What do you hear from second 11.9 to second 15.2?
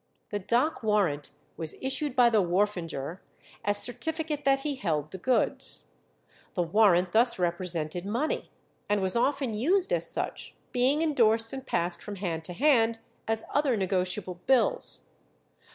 from hand to hand as other negotiable bills.